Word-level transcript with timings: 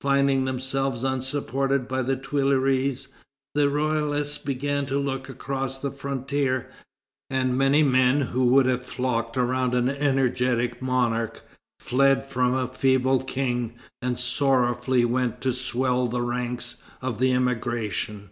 Finding 0.00 0.46
themselves 0.46 1.04
unsupported 1.04 1.86
by 1.86 2.00
the 2.00 2.16
Tuileries, 2.16 3.08
the 3.54 3.68
royalists 3.68 4.38
began 4.38 4.86
to 4.86 4.98
look 4.98 5.28
across 5.28 5.76
the 5.78 5.90
frontier, 5.90 6.70
and 7.28 7.58
many 7.58 7.82
men 7.82 8.22
who 8.22 8.46
would 8.46 8.64
have 8.64 8.86
flocked 8.86 9.36
around 9.36 9.74
an 9.74 9.90
energetic 9.90 10.80
monarch, 10.80 11.42
fled 11.78 12.24
from 12.26 12.54
a 12.54 12.68
feeble 12.68 13.20
king 13.22 13.74
and 14.00 14.16
sorrowfully 14.16 15.04
went 15.04 15.42
to 15.42 15.52
swell 15.52 16.08
the 16.08 16.22
ranks 16.22 16.76
of 17.02 17.18
the 17.18 17.34
emigration. 17.34 18.30